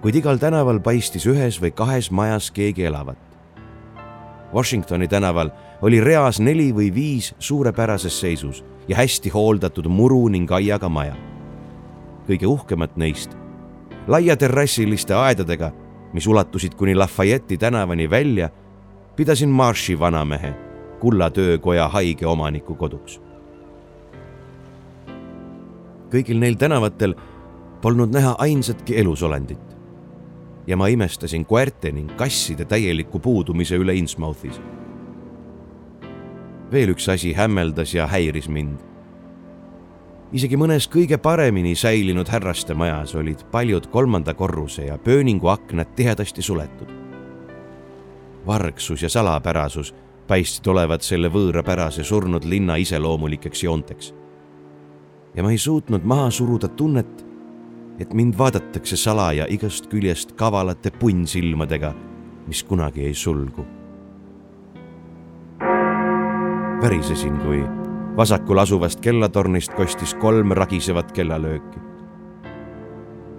[0.02, 3.18] kuid igal tänaval paistis ühes või kahes majas keegi elavat.
[4.54, 5.50] Washingtoni tänaval
[5.82, 11.16] oli reas neli või viis suurepärases seisus ja hästi hooldatud muru ning aiaga maja.
[12.28, 13.36] Kõige uhkemat neist,
[14.06, 15.72] laia terrassiliste aedadega,
[16.12, 18.50] mis ulatusid kuni Lafayette'i tänavani välja,
[19.16, 20.54] pidasin Marshi vanamehe,
[21.00, 23.20] kulla töökoja haige omaniku koduks.
[26.08, 27.12] kõigil neil tänavatel
[27.82, 29.76] polnud näha ainsatki elusolendit
[30.66, 34.60] ja ma imestasin koerte ning kasside täieliku puudumise üle Innsmouthis.
[36.72, 38.87] veel üks asi hämmeldas ja häiris mind.
[40.32, 46.42] Isegi mõnes kõige paremini säilinud härraste majas olid paljud kolmanda korruse ja pööningu aknad tihedasti
[46.42, 46.88] suletud.
[48.46, 49.94] vargsus ja salapärasus
[50.28, 54.14] paistsid olevat selle võõrapärase surnud linna iseloomulikeks joonteks.
[55.34, 57.28] ja ma ei suutnud maha suruda tunnet
[57.98, 61.92] et mind vaadatakse salaja igast küljest kavalate punnsilmadega,
[62.46, 63.66] mis kunagi ei sulgu.
[66.78, 67.87] värisesin, kui
[68.18, 71.78] vasakul asuvast kellatornist kostis kolm ragisevat kellalööki.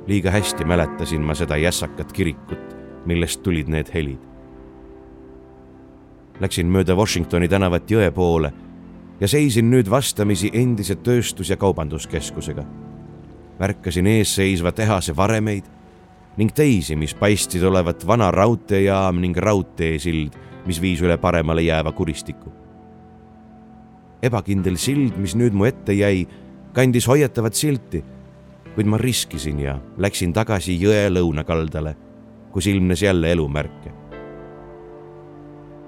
[0.07, 4.19] liiga hästi mäletasin ma seda jässakat kirikut, millest tulid need helid.
[6.39, 8.53] Läksin mööda Washingtoni tänavat jõe poole
[9.19, 12.65] ja seisin nüüd vastamisi endise tööstus- ja kaubanduskeskusega
[13.59, 15.63] märkasin eesseisva tehase varemeid
[16.37, 22.58] ning teisi, mis paistsid olevat vana raudteejaam ning raudteesild, mis viis üle paremale jääva kuristiku.
[24.23, 26.25] Ebakindel sild, mis nüüd mu ette jäi,
[26.75, 28.03] kandis hoiatavat silti,
[28.75, 31.95] kuid ma riskisin ja läksin tagasi jõe lõunakaldale,
[32.53, 33.95] kus ilmnes jälle elumärke.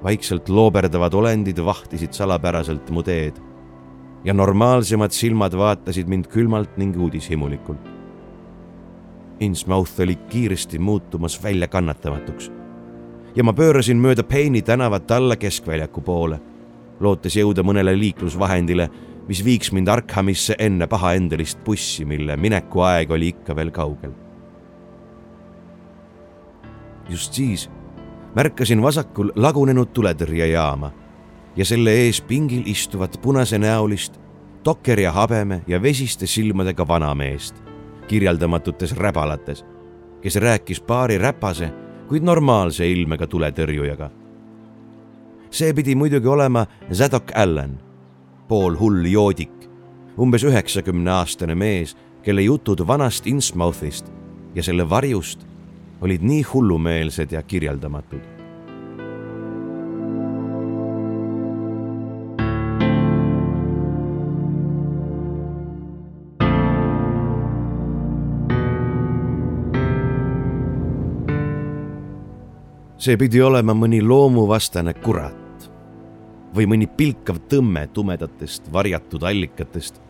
[0.02, 3.36] vaikselt looberdavad olendid vahtisid salapäraselt mu teed
[4.24, 7.86] ja normaalsemad silmad vaatasid mind külmalt ning uudishimulikult.
[9.40, 12.52] Innsmouth oli kiiresti muutumas väljakannatamatuks
[13.36, 16.40] ja ma pöörasin mööda Payne'i tänavat alla keskväljaku poole,
[17.02, 18.90] lootes jõuda mõnele liiklusvahendile,
[19.28, 24.12] mis viiks mind Arkhamisse enne pahaendelist bussi, mille minekuaeg oli ikka veel kaugel.
[27.10, 27.70] just siis
[28.36, 30.92] märkasin vasakul lagunenud tuletõrjejaama
[31.56, 34.16] ja selle ees pingil istuvat punasenäolist,
[34.64, 37.56] tokkerja habeme ja vesiste silmadega vanameest
[38.08, 39.66] kirjeldamatutes räbalates,
[40.22, 41.70] kes rääkis paari räpase,
[42.08, 44.10] kuid normaalse ilmega tuletõrjujaga.
[45.52, 47.78] See pidi muidugi olema Zadok Allan,
[48.48, 49.68] poolhull joodik,
[50.18, 54.12] umbes üheksakümne aastane mees, kelle jutud vanast Innsmouthist
[54.56, 55.48] ja selle varjust
[56.02, 58.42] olid nii hullumeelsed ja kirjeldamatud
[73.02, 75.41] see pidi olema mõni loomuvastane kurat.
[76.56, 80.02] Või mõni pilkav tõmme tumedatest varjatud allikatest,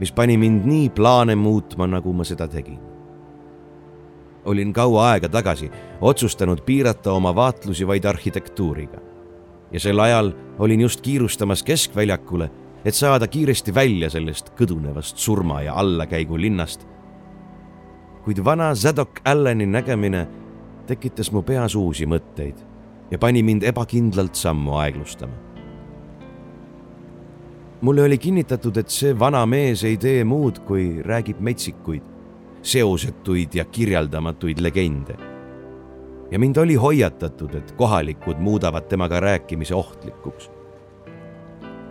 [0.00, 2.80] mis pani mind nii plaane muutma, nagu ma seda tegin.
[4.44, 9.00] olin kaua aega tagasi otsustanud piirata oma vaatlusi vaid arhitektuuriga
[9.72, 12.50] ja sel ajal olin just kiirustamas keskväljakule,
[12.84, 16.86] et saada kiiresti välja sellest kõdunevast surma ja allakäigu linnast.
[18.24, 20.28] kuid vana Zadok Alleni nägemine
[20.86, 22.73] tekitas mu peas uusi mõtteid
[23.10, 25.32] ja pani mind ebakindlalt sammu aeglustama.
[27.80, 32.02] mulle oli kinnitatud, et see vana mees ei tee muud, kui räägib metsikuid,
[32.62, 35.16] seosetuid ja kirjeldamatuid legende.
[36.30, 40.50] ja mind oli hoiatatud, et kohalikud muudavad temaga rääkimise ohtlikuks.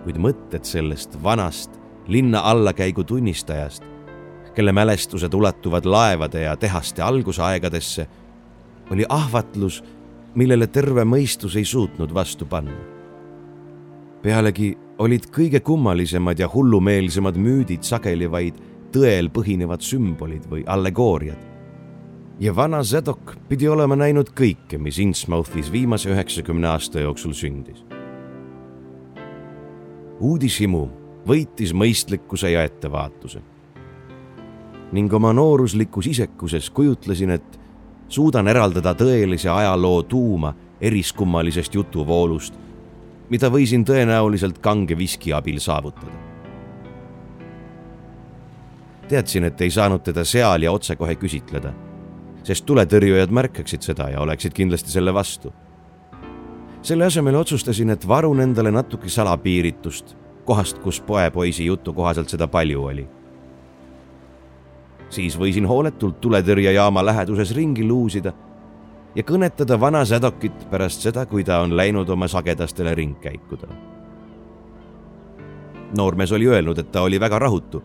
[0.03, 3.83] kuid mõtted sellest vanast linna allakäigu tunnistajast,
[4.53, 8.07] kelle mälestused ulatuvad laevade ja tehaste algusaegadesse,
[8.91, 9.83] oli ahvatlus
[10.35, 12.79] millele terve mõistus ei suutnud vastu panna.
[14.23, 18.55] pealegi olid kõige kummalisemad ja hullumeelsemad müüdid sageli vaid
[18.93, 21.37] tõel põhinevad sümbolid või allegooriad.
[22.39, 27.85] ja vana Zedok pidi olema näinud kõike, mis Innsmouthis viimase üheksakümne aasta jooksul sündis.
[30.19, 30.89] uudishimu
[31.27, 33.41] võitis mõistlikkuse ja ettevaatuse.
[34.91, 37.59] ning oma nooruslikus isekuses kujutlesin, et
[38.13, 42.53] suudan eraldada tõelise ajaloo tuuma eriskummalisest jutuvoolust,
[43.29, 46.21] mida võisin tõenäoliselt kange viski abil saavutada.
[49.13, 51.73] teadsin, et ei saanud teda seal ja otsekohe küsitleda,
[52.43, 55.53] sest tuletõrjujad märkaksid seda ja oleksid kindlasti selle vastu.
[56.81, 62.83] selle asemel otsustasin, et varun endale natuke salapiiritust kohast, kus poepoisi jutu kohaselt seda palju
[62.83, 63.07] oli
[65.13, 68.33] siis võisin hooletult tuletõrjejaama läheduses ringi luusida
[69.15, 73.75] ja kõnetada vana sädokit pärast seda, kui ta on läinud oma sagedastele ringkäikudele.
[75.97, 77.83] noormees oli öelnud, et ta oli väga rahutu,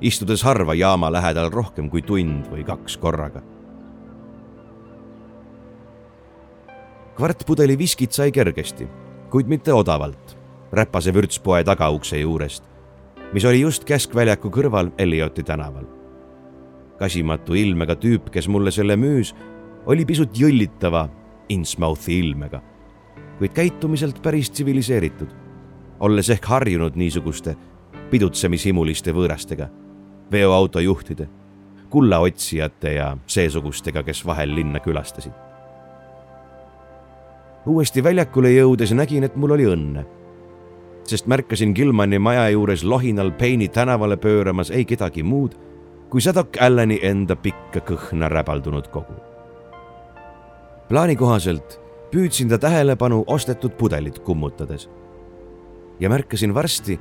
[0.00, 3.42] istudes harva jaama lähedal rohkem kui tund või kaks korraga.
[7.16, 8.88] kvart pudeli viskit sai kergesti,
[9.30, 10.36] kuid mitte odavalt,
[10.72, 12.64] räpase vürtspoe tagaukse juurest,
[13.32, 15.95] mis oli just Keskväljaku kõrval Elioti tänaval
[16.98, 19.34] kasimatu ilmega tüüp, kes mulle selle müüs,
[19.86, 21.06] oli pisut jõllitava
[21.48, 22.60] Innsmouthi ilmega,
[23.38, 25.30] kuid käitumiselt päris tsiviliseeritud,
[26.00, 27.54] olles ehk harjunud niisuguste
[28.10, 29.68] pidutsemishimuliste võõrastega,
[30.32, 31.28] veoautojuhtide,
[31.90, 35.32] kullaotsijate ja seesugustega, kes vahel linna külastasid.
[37.66, 40.04] uuesti väljakule jõudes nägin, et mul oli õnne,
[41.04, 45.54] sest märkasin Gilmani maja juures lohinal Peini tänavale pööramas ei kedagi muud
[46.10, 49.14] kui Sadok Allani enda pikka kõhna räbaldunud kogu.
[50.88, 51.80] plaani kohaselt
[52.12, 54.88] püüdsin ta tähelepanu ostetud pudelit kummutades
[56.00, 57.00] ja märkasin varsti,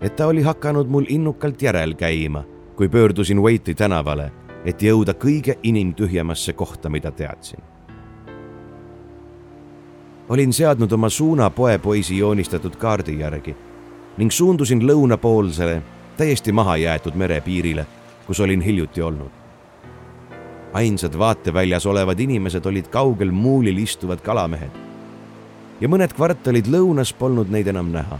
[0.00, 2.44] et ta oli hakanud mul innukalt järel käima,
[2.76, 4.32] kui pöördusin Waiti tänavale,
[4.64, 7.60] et jõuda kõige inimtühjemasse kohta, mida teadsin.
[10.28, 13.56] olin seadnud oma suuna poepoisi joonistatud kaardi järgi
[14.16, 15.82] ning suundusin lõunapoolsele,
[16.16, 17.86] täiesti mahajäetud merepiirile
[18.26, 19.30] kus olin hiljuti olnud.
[20.72, 24.70] ainsad vaateväljas olevad inimesed olid kaugel muulil istuvad kalamehed.
[25.80, 28.18] ja mõned kvartalid lõunas polnud neid enam näha.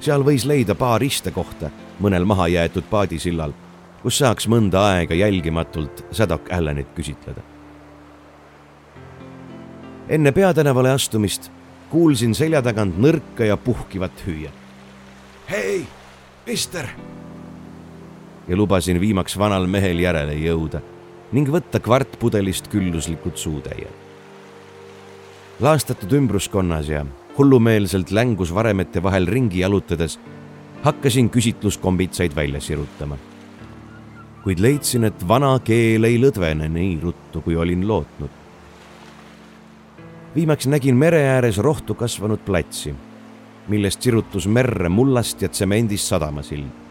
[0.00, 1.70] seal võis leida paar istekohta
[2.00, 3.52] mõnel mahajäetud paadisillal,
[4.02, 7.40] kus saaks mõnda aega jälgimatult Sadok Allanit küsitleda.
[10.08, 11.50] enne peatänavale astumist
[11.92, 14.52] kuulsin selja tagant nõrka ja puhkivat hüüet.
[15.50, 15.86] hei,
[16.46, 16.88] mister
[18.48, 20.82] ja lubasin viimaks vanal mehel järele jõuda
[21.32, 23.92] ning võtta kvart pudelist külluslikud suutäied.
[25.60, 27.06] laastatud ümbruskonnas ja
[27.38, 30.18] hullumeelselt längus varemete vahel ringi jalutades
[30.82, 33.16] hakkasin küsitluskombitsaid välja sirutama.
[34.42, 38.30] kuid leidsin, et vana keel ei lõdvene nii ruttu, kui olin lootnud.
[40.34, 42.94] viimaks nägin mere ääres rohtu kasvanud platsi,
[43.68, 46.81] millest sirutus merre mullast ja tsemendist sadamasild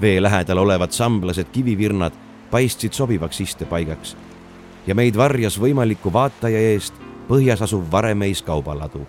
[0.00, 2.12] vee lähedal olevad samblased kivivirnad
[2.50, 4.16] paistsid sobivaks istepaigaks
[4.86, 6.94] ja meid varjas võimaliku vaataja eest
[7.28, 9.06] põhjas asuv Varemeis kaubaladu.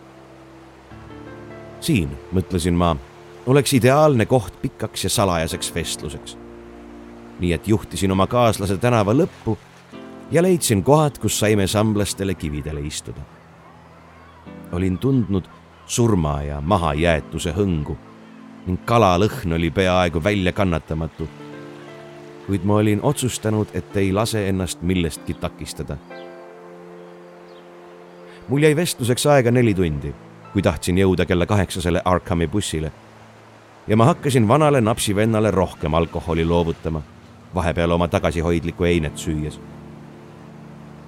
[1.80, 2.96] siin, mõtlesin ma,
[3.46, 6.38] oleks ideaalne koht pikaks ja salajaseks vestluseks.
[7.40, 9.58] nii et juhtisin oma kaaslase tänava lõppu
[10.32, 13.22] ja leidsin kohad, kus saime samblastele kividele istuda.
[14.72, 15.44] olin tundnud
[15.86, 17.98] surma ja mahajäetuse hõngu
[18.66, 21.30] ning kalalõhn oli peaaegu väljakannatamatu.
[22.48, 25.98] kuid ma olin otsustanud, et ei lase ennast millestki takistada.
[28.50, 30.14] mul jäi vestluseks aega neli tundi
[30.54, 32.92] kui tahtsin jõuda kella kaheksasele Arkhami bussile.
[33.88, 37.02] ja ma hakkasin vanale napsivennale rohkem alkoholi loovutama,
[37.56, 39.60] vahepeal oma tagasihoidlikku einet süües.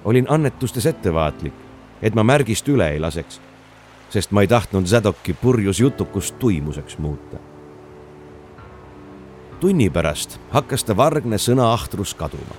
[0.04, 1.54] olin annetustes ettevaatlik,
[2.02, 3.40] et ma märgist üle ei laseks,
[4.12, 7.36] sest ma ei tahtnud Zadoki purjus jutukust tuimuseks muuta.
[9.60, 12.56] tunni pärast hakkas ta vargne sõnaahtrus kaduma.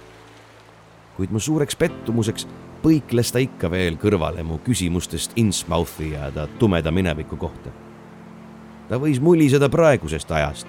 [1.18, 2.48] kuid mu suureks pettumuseks
[2.84, 7.70] põikles ta ikka veel kõrvale mu küsimustest Innsmouthi ja ta tumeda mineviku kohta.
[8.90, 10.68] ta võis muliseda praegusest ajast,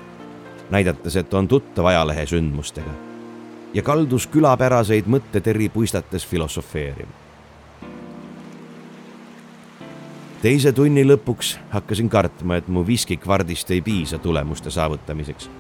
[0.71, 2.95] näidates, et on tuttav ajalehe sündmustega
[3.75, 7.24] ja kaldus külapäraseid mõtteteri puistates filosofeerima.
[10.45, 15.51] Teise tunni lõpuks hakkasin kartma, et mu viskikvardist ei piisa tulemuste saavutamiseks.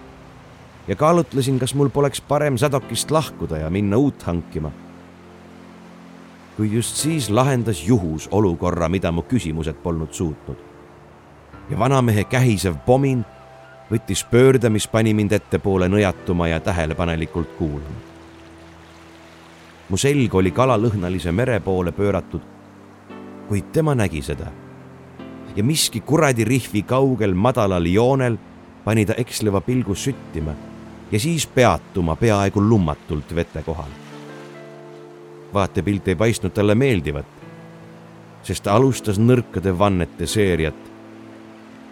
[0.88, 4.72] ja kaalutlesin, kas mul poleks parem Sadokist lahkuda ja minna uut hankima
[6.56, 10.56] kuid just siis lahendas juhus olukorra, mida mu küsimused polnud suutnud.
[11.70, 13.24] ja vanamehe kähisev pomin
[13.90, 18.00] võttis pöörde, mis pani mind ettepoole nõjatuma ja tähelepanelikult kuulama.
[19.88, 22.42] mu selg oli kalalõhnalise mere poole pööratud,
[23.48, 24.63] kuid tema nägi seda.
[25.56, 28.36] Ja miski kuradi rihvi kaugel madalal joonel
[28.84, 30.54] pani ta eksleva pilgu süttima
[31.12, 33.90] ja siis peatuma peaaegu lummatult vete kohal.
[35.54, 37.26] Vaatepilt ei paistnud talle meeldivat,
[38.42, 40.90] sest ta alustas nõrkade vannete seeriat,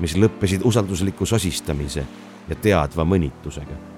[0.02, 2.04] mis lõppesid usaldusliku sosistamise
[2.48, 3.91] ja teadva mõnitusega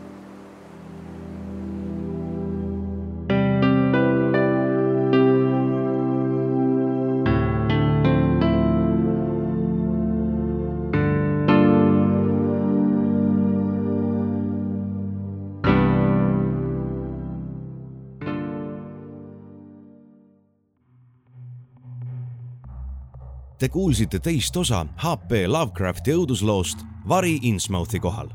[23.64, 28.28] Te kuulsite teist osa HP Lovecrafti õudusloost Vari Innsmouthi kohal.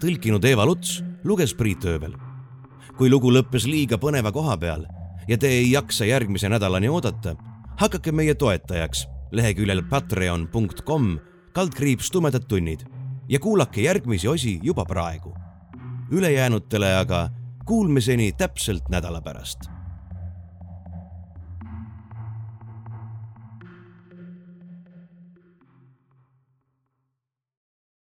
[0.00, 2.14] tõlkinud Eva Luts, luges Priit Öövel.
[2.96, 4.86] kui lugu lõppes liiga põneva koha peal
[5.28, 7.36] ja te ei jaksa järgmise nädalani oodata,
[7.76, 11.18] hakake meie toetajaks leheküljel patreon.com
[11.52, 12.86] kaldkriips tumedad tunnid
[13.28, 15.34] ja kuulake järgmisi osi juba praegu.
[16.10, 17.28] ülejäänutele aga
[17.66, 19.73] kuulmiseni täpselt nädala pärast